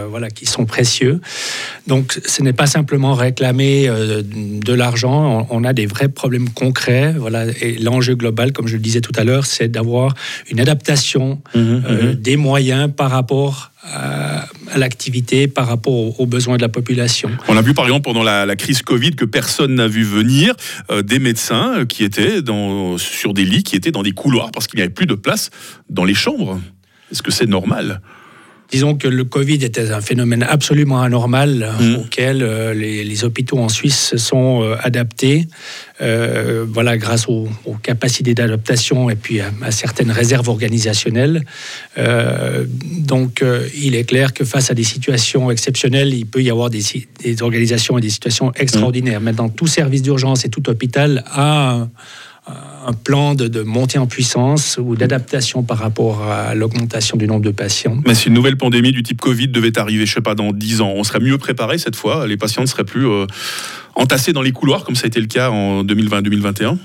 voilà, 0.08 0.30
qui 0.30 0.46
sont 0.46 0.66
précieux. 0.66 1.20
Donc 1.86 2.18
ce 2.26 2.42
n'est 2.42 2.52
pas 2.52 2.66
simplement 2.66 3.14
réclamer 3.14 3.88
de 3.88 4.72
l'argent, 4.72 5.46
on, 5.50 5.64
a 5.64 5.72
des 5.72 5.86
vrais 5.86 6.08
problèmes 6.08 6.48
concrets. 6.50 7.14
Voilà, 7.16 7.46
et 7.60 7.78
l'enjeu 7.78 8.14
global, 8.14 8.52
comme 8.52 8.66
je 8.66 8.74
le 8.74 8.82
disais 8.82 9.00
tout 9.00 9.12
à 9.16 9.24
l'heure, 9.24 9.46
c'est 9.46 9.68
d'avoir 9.68 10.14
une 10.50 10.60
adaptation 10.60 11.40
mmh, 11.54 11.60
mmh. 11.60 12.14
des 12.14 12.36
moyens 12.36 12.90
par 12.94 13.10
rapport 13.10 13.72
à, 13.92 14.46
l'activité 14.76 15.48
par 15.48 15.66
rapport 15.66 16.20
aux, 16.20 16.26
besoins 16.26 16.56
de 16.56 16.62
la 16.62 16.68
population. 16.68 17.30
On 17.48 17.56
a 17.56 17.62
vu 17.62 17.74
par 17.74 17.84
exemple 17.86 18.04
pendant 18.04 18.22
la, 18.22 18.56
crise 18.56 18.82
Covid 18.82 19.12
que 19.12 19.24
personne 19.24 19.74
n'a 19.74 19.88
vu 19.88 20.02
venir 20.02 20.54
euh, 20.90 21.02
des 21.02 21.18
médecins 21.18 21.84
qui 21.86 22.04
étaient 22.04 22.42
dans, 22.42 22.98
sur 22.98 23.34
des 23.34 23.44
lits, 23.44 23.62
qui 23.62 23.76
étaient 23.76 23.92
dans 23.92 24.02
des 24.02 24.12
couloirs 24.12 24.50
parce 24.50 24.66
qu'il 24.66 24.78
n'y 24.78 24.82
avait 24.82 24.92
plus 24.92 25.06
de 25.06 25.14
place 25.14 25.50
dans 25.90 26.04
les 26.04 26.14
chambres. 26.14 26.60
Est-ce 27.12 27.22
que 27.22 27.30
c'est 27.30 27.46
normal? 27.46 28.00
Disons 28.70 28.96
que 28.96 29.06
le 29.06 29.24
Covid 29.24 29.64
était 29.64 29.92
un 29.92 30.00
phénomène 30.00 30.42
absolument 30.42 31.00
anormal 31.00 31.72
mmh. 31.78 31.94
auquel 31.96 32.42
euh, 32.42 32.74
les, 32.74 33.24
hôpitaux 33.24 33.58
en 33.58 33.68
Suisse 33.68 34.08
se 34.08 34.16
sont 34.16 34.62
euh, 34.62 34.76
adaptés, 34.82 35.46
euh, 36.02 36.66
voilà, 36.68 36.96
grâce 36.98 37.28
aux, 37.28 37.48
capacités 37.82 38.34
d'adaptation 38.34 39.08
et 39.08 39.14
puis 39.14 39.40
à, 39.40 39.70
certaines 39.70 40.10
réserves 40.10 40.48
organisationnelles. 40.48 41.44
donc, 41.96 43.44
il 43.76 43.94
est 43.94 44.04
clair 44.04 44.32
que 44.32 44.44
face 44.44 44.70
à 44.70 44.74
des 44.74 44.84
situations 44.84 45.50
exceptionnelles, 45.50 46.12
il 46.12 46.26
peut 46.26 46.42
y 46.42 46.50
avoir 46.50 46.70
des, 46.70 46.82
des 47.22 47.42
organisations 47.42 47.98
et 47.98 48.00
des 48.00 48.10
situations 48.10 48.52
extraordinaires. 48.54 49.20
Mmh. 49.20 49.24
Maintenant, 49.24 49.48
tout 49.48 49.66
service 49.66 50.02
d'urgence 50.02 50.44
et 50.44 50.48
tout 50.48 50.68
hôpital 50.68 51.24
a 51.30 51.70
un 51.72 51.88
plan 52.92 53.34
de, 53.34 53.62
montée 53.62 53.98
en 53.98 54.06
puissance 54.06 54.78
ou 54.80 54.96
d'adaptation 54.96 55.62
par 55.62 55.78
rapport 55.78 56.22
à 56.22 56.54
l'augmentation 56.54 57.16
du 57.16 57.26
nombre 57.26 57.42
de 57.42 57.50
patients. 57.50 58.00
Mais 58.06 58.14
si 58.14 58.28
une 58.28 58.34
nouvelle 58.34 58.56
pandémie 58.56 58.92
du 58.92 59.02
type 59.02 59.20
Covid 59.20 59.48
devait 59.48 59.78
arriver, 59.78 60.06
je 60.06 60.14
sais 60.14 60.20
pas, 60.20 60.34
dans 60.34 60.52
10 60.52 60.80
ans, 60.80 60.92
on 60.94 61.04
serait 61.04 61.20
mieux 61.20 61.38
préparé 61.38 61.78
cette 61.78 61.96
fois 61.96 62.26
Les 62.26 62.36
patients 62.36 62.62
ne 62.62 62.66
seraient 62.66 62.84
plus 62.84 63.06
euh, 63.06 63.26
entassés 63.94 64.32
dans 64.32 64.42
les 64.42 64.52
couloirs 64.52 64.84
comme 64.84 64.94
ça 64.94 65.04
a 65.04 65.06
été 65.08 65.20
le 65.20 65.26
cas 65.26 65.50
en 65.50 65.84
2020-2021 65.84 66.78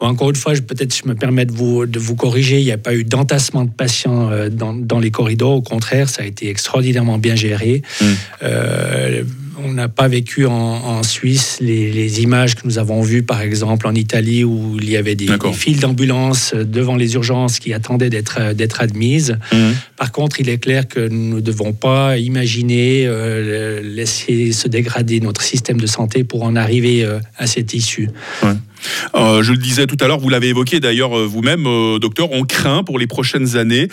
encore 0.00 0.30
une 0.30 0.36
fois, 0.36 0.52
peut-être 0.52 0.94
je 0.94 1.08
me 1.08 1.14
permets 1.14 1.44
de 1.44 1.52
vous, 1.52 1.86
de 1.86 1.98
vous 1.98 2.14
corriger, 2.14 2.60
il 2.60 2.64
n'y 2.64 2.70
a 2.70 2.78
pas 2.78 2.94
eu 2.94 3.04
d'entassement 3.04 3.64
de 3.64 3.70
patients 3.70 4.30
euh, 4.30 4.48
dans, 4.48 4.72
dans, 4.72 5.00
les 5.00 5.10
corridors. 5.10 5.54
Au 5.54 5.62
contraire, 5.62 6.08
ça 6.08 6.22
a 6.22 6.24
été 6.24 6.48
extraordinairement 6.48 7.18
bien 7.18 7.34
géré. 7.34 7.82
Mmh. 8.00 8.04
Euh, 8.44 9.24
on 9.64 9.72
n'a 9.72 9.88
pas 9.88 10.08
vécu 10.08 10.46
en, 10.46 11.02
Suisse 11.02 11.58
les, 11.60 12.22
images 12.22 12.54
que 12.54 12.66
nous 12.66 12.78
avons 12.78 13.02
vues, 13.02 13.22
par 13.22 13.40
exemple, 13.40 13.86
en 13.86 13.94
Italie, 13.94 14.44
où 14.44 14.76
il 14.80 14.90
y 14.90 14.96
avait 14.96 15.14
des, 15.14 15.28
files 15.52 15.80
d'ambulance 15.80 16.54
devant 16.54 16.96
les 16.96 17.14
urgences 17.14 17.58
qui 17.58 17.72
attendaient 17.72 18.10
d'être 18.10 18.80
admises. 18.80 19.38
Mhm. 19.52 19.74
Par 19.96 20.12
contre, 20.12 20.40
il 20.40 20.48
est 20.48 20.58
clair 20.58 20.86
que 20.86 21.08
nous 21.08 21.36
ne 21.36 21.40
devons 21.40 21.72
pas 21.72 22.18
imaginer 22.18 23.04
euh, 23.06 23.80
laisser 23.82 24.52
se 24.52 24.68
dégrader 24.68 25.20
notre 25.20 25.42
système 25.42 25.80
de 25.80 25.86
santé 25.86 26.24
pour 26.24 26.42
en 26.42 26.56
arriver 26.56 27.04
euh, 27.04 27.18
à 27.36 27.46
cette 27.46 27.74
issue. 27.74 28.08
Euh, 29.14 29.42
je 29.42 29.52
le 29.52 29.58
disais 29.58 29.86
tout 29.86 29.96
à 30.00 30.06
l'heure, 30.06 30.18
vous 30.18 30.28
l'avez 30.28 30.48
évoqué 30.48 30.80
d'ailleurs 30.80 31.16
euh, 31.16 31.26
vous-même, 31.26 31.66
euh, 31.66 31.98
docteur, 31.98 32.30
on 32.32 32.44
craint 32.44 32.82
pour 32.82 32.98
les 32.98 33.06
prochaines 33.06 33.56
années 33.56 33.88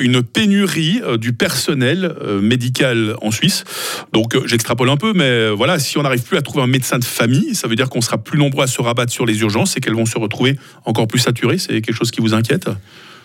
une 0.00 0.22
pénurie 0.22 1.00
du 1.18 1.32
personnel 1.32 2.14
médical 2.40 3.16
en 3.20 3.30
Suisse. 3.30 3.64
Donc 4.12 4.36
j'extrapole 4.46 4.88
un 4.90 4.96
peu, 4.96 5.12
mais 5.12 5.50
voilà, 5.50 5.78
si 5.78 5.98
on 5.98 6.02
n'arrive 6.02 6.22
plus 6.22 6.36
à 6.36 6.42
trouver 6.42 6.62
un 6.62 6.66
médecin 6.66 6.98
de 6.98 7.04
famille, 7.04 7.54
ça 7.54 7.68
veut 7.68 7.76
dire 7.76 7.88
qu'on 7.88 8.00
sera 8.00 8.18
plus 8.18 8.38
nombreux 8.38 8.64
à 8.64 8.66
se 8.66 8.80
rabattre 8.80 9.12
sur 9.12 9.26
les 9.26 9.40
urgences 9.40 9.76
et 9.76 9.80
qu'elles 9.80 9.94
vont 9.94 10.06
se 10.06 10.18
retrouver 10.18 10.56
encore 10.84 11.06
plus 11.06 11.18
saturées. 11.18 11.58
C'est 11.58 11.80
quelque 11.80 11.94
chose 11.94 12.10
qui 12.10 12.20
vous 12.20 12.34
inquiète? 12.34 12.68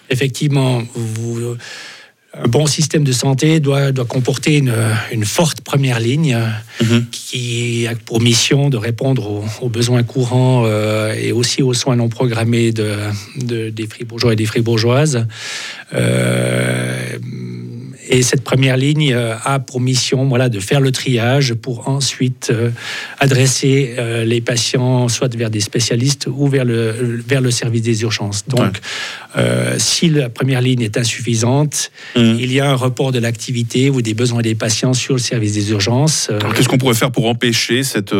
Effectivement, 0.09 0.83
vous 0.95 1.57
un 2.33 2.47
bon 2.47 2.65
système 2.65 3.03
de 3.03 3.11
santé 3.11 3.59
doit, 3.59 3.91
doit 3.91 4.05
comporter 4.05 4.57
une, 4.57 4.73
une 5.11 5.25
forte 5.25 5.61
première 5.61 5.99
ligne 5.99 6.37
mhm. 6.81 7.05
qui 7.11 7.87
a 7.87 7.95
pour 7.95 8.21
mission 8.21 8.69
de 8.69 8.77
répondre 8.77 9.43
aux, 9.61 9.69
besoins 9.69 10.03
courants 10.03 10.63
euh, 10.65 11.13
et 11.13 11.31
aussi 11.31 11.63
aux 11.63 11.73
soins 11.73 11.95
non 11.95 12.09
programmés 12.09 12.71
de, 12.71 12.95
de, 13.37 13.69
des 13.69 13.87
fribourgeois 13.87 14.33
et 14.33 14.35
des 14.35 14.45
fribourgeoises. 14.45 15.25
Euh, 15.93 17.17
et 18.09 18.21
cette 18.21 18.43
première 18.43 18.77
ligne 18.77 19.13
euh, 19.13 19.35
a 19.43 19.59
pour 19.59 19.81
mission 19.81 20.25
voilà, 20.25 20.49
de 20.49 20.59
faire 20.59 20.79
le 20.79 20.91
triage 20.91 21.53
pour 21.53 21.89
ensuite 21.89 22.49
euh, 22.51 22.69
adresser 23.19 23.95
euh, 23.97 24.23
les 24.23 24.41
patients 24.41 25.07
soit 25.07 25.33
vers 25.35 25.49
des 25.49 25.59
spécialistes 25.59 26.27
ou 26.31 26.47
vers 26.47 26.65
le, 26.65 27.21
vers 27.27 27.41
le 27.41 27.51
service 27.51 27.81
des 27.81 28.01
urgences. 28.01 28.45
Donc, 28.47 28.79
si 29.77 30.09
la 30.09 30.29
première 30.29 30.61
ligne 30.61 30.81
est 30.81 30.97
insuffisante, 30.97 31.91
mmh. 32.15 32.21
il 32.39 32.51
y 32.51 32.59
a 32.59 32.71
un 32.71 32.75
report 32.75 33.11
de 33.11 33.19
l'activité 33.19 33.91
ou 33.91 34.01
des 34.01 34.15
besoins 34.15 34.41
des 34.41 34.55
patients 34.55 34.93
sur 34.93 35.13
le 35.13 35.19
service 35.19 35.53
des 35.53 35.69
urgences. 35.69 36.31
Qu'est-ce 36.55 36.67
qu'on 36.67 36.79
pourrait 36.79 36.95
faire 36.95 37.11
pour 37.11 37.27
empêcher 37.27 37.83
cette 37.83 38.15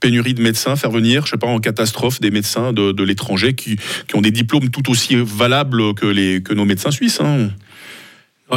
pénurie 0.00 0.34
de 0.34 0.42
médecins, 0.42 0.76
faire 0.76 0.90
venir, 0.90 1.24
je 1.24 1.30
sais 1.30 1.38
pas, 1.38 1.46
en 1.46 1.58
catastrophe, 1.58 2.20
des 2.20 2.30
médecins 2.30 2.74
de, 2.74 2.92
de 2.92 3.02
l'étranger 3.02 3.54
qui, 3.54 3.76
qui, 4.08 4.16
ont 4.16 4.20
des 4.20 4.30
diplômes 4.30 4.68
tout 4.68 4.90
aussi 4.90 5.16
valables 5.16 5.94
que, 5.94 6.06
les, 6.06 6.42
que 6.42 6.52
nos 6.52 6.66
médecins 6.66 6.90
suisses 6.90 7.20
hein? 7.20 7.48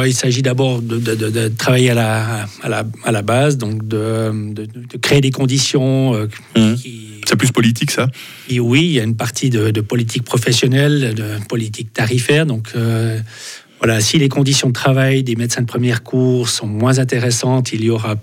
Il 0.04 0.14
s'agit 0.14 0.42
d'abord 0.42 0.80
de, 0.80 1.48
travailler 1.48 1.90
à 1.90 1.94
la, 1.94 2.46
à, 2.62 2.68
la, 2.68 2.84
à 3.04 3.12
la, 3.12 3.22
base, 3.22 3.58
donc 3.58 3.86
de, 3.86 4.32
créer 5.00 5.20
des 5.20 5.30
conditions 5.30 6.14
euh, 6.14 6.28
mmh. 6.56 6.74
C'est 7.26 7.36
plus 7.36 7.52
politique, 7.52 7.90
ça? 7.90 8.08
Et 8.48 8.58
Oui, 8.58 8.80
il 8.82 8.92
y 8.92 9.00
a 9.00 9.04
une 9.04 9.16
partie 9.16 9.48
de, 9.48 9.80
politique 9.80 10.24
professionnelle, 10.24 11.14
de 11.14 11.38
politique 11.48 11.92
tarifaire. 11.92 12.46
Donc, 12.46 12.68
euh, 12.74 13.18
voilà, 13.78 14.00
si 14.00 14.18
les 14.18 14.28
conditions 14.28 14.68
de 14.68 14.72
travail 14.72 15.22
des 15.22 15.36
médecins 15.36 15.62
de 15.62 15.66
première 15.66 16.02
cours 16.02 16.48
sont 16.48 16.66
moins 16.66 16.98
intéressantes, 16.98 17.72
il 17.72 17.84
y 17.84 17.90
aura 17.90 18.16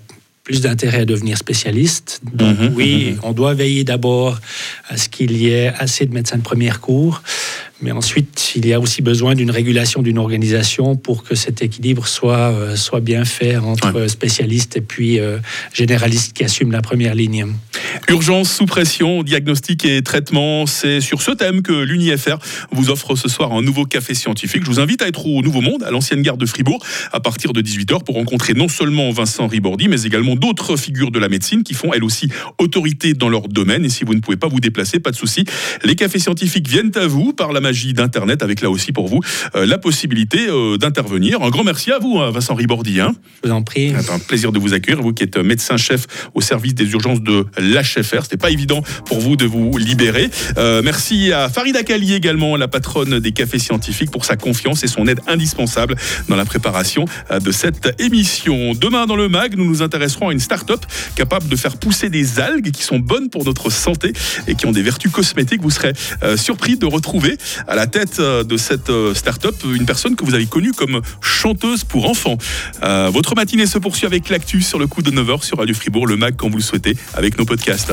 plus 0.44 0.60
d'intérêt 0.60 1.00
à 1.00 1.04
devenir 1.04 1.38
spécialiste. 1.38 2.20
Donc 2.32 2.58
mmh. 2.58 2.72
oui, 2.74 3.12
mmh. 3.12 3.20
on 3.22 3.32
doit 3.32 3.54
veiller 3.54 3.84
d'abord 3.84 4.38
à 4.88 4.96
ce 4.96 5.08
qu'il 5.08 5.36
y 5.36 5.50
ait 5.50 5.72
assez 5.78 6.06
de 6.06 6.12
médecins 6.12 6.38
de 6.38 6.42
première 6.42 6.80
cours. 6.80 7.22
Mais 7.82 7.92
ensuite, 7.92 8.52
il 8.56 8.66
y 8.66 8.74
a 8.74 8.80
aussi 8.80 9.00
besoin 9.00 9.34
d'une 9.34 9.50
régulation 9.50 10.02
d'une 10.02 10.18
organisation 10.18 10.96
pour 10.96 11.24
que 11.24 11.34
cet 11.34 11.62
équilibre 11.62 12.06
soit, 12.06 12.52
euh, 12.52 12.76
soit 12.76 13.00
bien 13.00 13.24
fait 13.24 13.56
entre 13.56 14.06
spécialistes 14.06 14.76
et 14.76 14.80
puis 14.80 15.18
euh, 15.18 15.38
généralistes 15.72 16.32
qui 16.34 16.44
assument 16.44 16.72
la 16.72 16.82
première 16.82 17.14
ligne. 17.14 17.46
Urgence 18.08 18.52
sous 18.52 18.66
pression, 18.66 19.22
diagnostic 19.22 19.84
et 19.84 20.02
traitement, 20.02 20.66
c'est 20.66 21.00
sur 21.00 21.22
ce 21.22 21.30
thème 21.30 21.62
que 21.62 21.72
l'UNIFR 21.72 22.36
vous 22.72 22.90
offre 22.90 23.16
ce 23.16 23.28
soir 23.28 23.52
un 23.52 23.62
nouveau 23.62 23.84
café 23.84 24.14
scientifique. 24.14 24.62
Je 24.64 24.70
vous 24.70 24.80
invite 24.80 25.02
à 25.02 25.08
être 25.08 25.26
au 25.26 25.42
Nouveau 25.42 25.60
Monde, 25.60 25.82
à 25.82 25.90
l'ancienne 25.90 26.22
gare 26.22 26.36
de 26.36 26.46
Fribourg, 26.46 26.84
à 27.12 27.20
partir 27.20 27.52
de 27.52 27.62
18h 27.62 28.04
pour 28.04 28.16
rencontrer 28.16 28.54
non 28.54 28.68
seulement 28.68 29.10
Vincent 29.10 29.46
Ribordi, 29.46 29.88
mais 29.88 30.02
également 30.02 30.36
d'autres 30.36 30.76
figures 30.76 31.10
de 31.10 31.18
la 31.18 31.28
médecine 31.28 31.62
qui 31.62 31.74
font 31.74 31.92
elles 31.92 32.04
aussi 32.04 32.28
autorité 32.58 33.14
dans 33.14 33.28
leur 33.28 33.48
domaine. 33.48 33.84
Et 33.84 33.88
si 33.88 34.04
vous 34.04 34.14
ne 34.14 34.20
pouvez 34.20 34.36
pas 34.36 34.48
vous 34.48 34.60
déplacer, 34.60 35.00
pas 35.00 35.10
de 35.10 35.16
souci, 35.16 35.44
les 35.84 35.94
cafés 35.94 36.18
scientifiques 36.18 36.68
viennent 36.68 36.92
à 36.96 37.06
vous 37.06 37.32
par 37.32 37.52
la 37.52 37.60
d'Internet, 37.72 38.42
avec 38.42 38.60
là 38.60 38.70
aussi 38.70 38.92
pour 38.92 39.08
vous 39.08 39.20
euh, 39.54 39.66
la 39.66 39.78
possibilité 39.78 40.48
euh, 40.48 40.76
d'intervenir. 40.76 41.42
Un 41.42 41.50
grand 41.50 41.64
merci 41.64 41.92
à 41.92 41.98
vous, 41.98 42.18
hein, 42.18 42.30
Vincent 42.30 42.54
Ribordi. 42.54 43.00
Hein. 43.00 43.14
Je 43.42 43.48
vous 43.48 43.54
en 43.54 43.62
prie. 43.62 43.92
C'est 43.98 44.10
un 44.10 44.18
plaisir 44.18 44.52
de 44.52 44.58
vous 44.58 44.74
accueillir, 44.74 45.00
vous 45.00 45.12
qui 45.12 45.22
êtes 45.22 45.36
médecin-chef 45.36 46.06
au 46.34 46.40
service 46.40 46.74
des 46.74 46.90
urgences 46.92 47.20
de 47.20 47.46
l'HFR. 47.58 48.22
C'était 48.22 48.36
pas 48.36 48.50
évident 48.50 48.82
pour 49.06 49.20
vous 49.20 49.36
de 49.36 49.46
vous 49.46 49.76
libérer. 49.78 50.28
Euh, 50.58 50.82
merci 50.84 51.32
à 51.32 51.48
Farida 51.48 51.82
Kali 51.82 52.14
également, 52.14 52.56
la 52.56 52.68
patronne 52.68 53.20
des 53.20 53.32
cafés 53.32 53.58
scientifiques, 53.58 54.10
pour 54.10 54.24
sa 54.24 54.36
confiance 54.36 54.82
et 54.82 54.88
son 54.88 55.06
aide 55.06 55.20
indispensable 55.28 55.94
dans 56.28 56.36
la 56.36 56.44
préparation 56.44 57.04
de 57.30 57.52
cette 57.52 57.94
émission. 58.00 58.74
Demain 58.74 59.06
dans 59.06 59.16
le 59.16 59.28
MAG, 59.28 59.56
nous 59.56 59.64
nous 59.64 59.82
intéresserons 59.82 60.28
à 60.28 60.32
une 60.32 60.40
start-up 60.40 60.84
capable 61.14 61.48
de 61.48 61.56
faire 61.56 61.76
pousser 61.76 62.08
des 62.08 62.40
algues 62.40 62.70
qui 62.70 62.82
sont 62.82 62.98
bonnes 62.98 63.30
pour 63.30 63.44
notre 63.44 63.70
santé 63.70 64.12
et 64.46 64.54
qui 64.54 64.66
ont 64.66 64.72
des 64.72 64.82
vertus 64.82 65.10
cosmétiques. 65.10 65.62
Vous 65.62 65.70
serez 65.70 65.92
surpris 66.36 66.76
de 66.76 66.86
retrouver 66.86 67.36
à 67.66 67.74
la 67.74 67.86
tête 67.86 68.18
euh, 68.20 68.44
de 68.44 68.56
cette 68.56 68.90
euh, 68.90 69.14
start-up 69.14 69.54
une 69.64 69.86
personne 69.86 70.16
que 70.16 70.24
vous 70.24 70.34
avez 70.34 70.46
connue 70.46 70.72
comme 70.72 71.00
chanteuse 71.20 71.84
pour 71.84 72.08
enfants. 72.08 72.38
Euh, 72.82 73.10
votre 73.12 73.34
matinée 73.34 73.66
se 73.66 73.78
poursuit 73.78 74.06
avec 74.06 74.28
l'actu 74.28 74.62
sur 74.62 74.78
le 74.78 74.86
coup 74.86 75.02
de 75.02 75.10
9h 75.10 75.42
sur 75.42 75.58
Radio 75.58 75.74
Fribourg, 75.74 76.06
le 76.06 76.16
MAC 76.16 76.36
quand 76.36 76.48
vous 76.48 76.58
le 76.58 76.62
souhaitez, 76.62 76.96
avec 77.14 77.38
nos 77.38 77.44
podcasts. 77.44 77.92